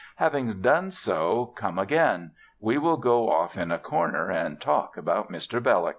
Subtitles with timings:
[0.15, 5.31] Having done so, come again: we will go off in a corner and talk about
[5.31, 5.61] Mr.
[5.61, 5.89] Belloc.